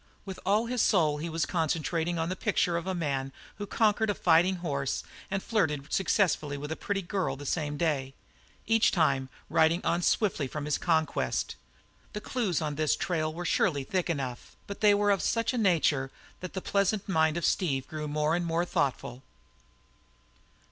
With 0.25 0.39
all 0.47 0.65
his 0.65 0.81
soul 0.81 1.19
he 1.19 1.29
was 1.29 1.45
concentrating 1.45 2.17
on 2.17 2.27
the 2.29 2.35
picture 2.35 2.75
of 2.75 2.85
the 2.85 2.95
man 2.95 3.31
who 3.59 3.67
conquered 3.67 4.09
a 4.09 4.15
fighting 4.15 4.55
horse 4.55 5.03
and 5.29 5.43
flirted 5.43 5.93
successfully 5.93 6.57
with 6.57 6.71
a 6.71 6.75
pretty 6.75 7.03
girl 7.03 7.35
the 7.35 7.45
same 7.45 7.77
day; 7.77 8.15
each 8.65 8.89
time 8.91 9.29
riding 9.47 9.79
on 9.85 10.01
swiftly 10.01 10.47
from 10.47 10.65
his 10.65 10.79
conquest. 10.79 11.55
The 12.13 12.19
clues 12.21 12.63
on 12.63 12.77
this 12.77 12.95
trail 12.95 13.31
were 13.31 13.45
surely 13.45 13.83
thick 13.83 14.09
enough, 14.09 14.55
but 14.65 14.81
they 14.81 14.95
were 14.95 15.11
of 15.11 15.21
such 15.21 15.53
a 15.53 15.57
nature 15.59 16.09
that 16.39 16.53
the 16.53 16.61
pleasant 16.61 17.07
mind 17.07 17.37
of 17.37 17.45
Steve 17.45 17.87
grew 17.87 18.07
more 18.07 18.35
and 18.35 18.43
more 18.43 18.65
thoughtful. 18.65 19.21